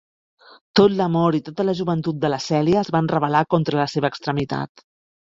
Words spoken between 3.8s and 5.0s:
la seva extremitat.